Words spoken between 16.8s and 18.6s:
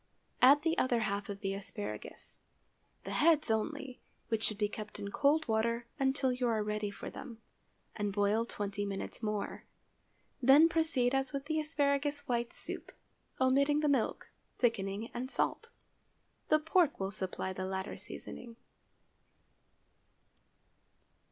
will supply the latter seasoning.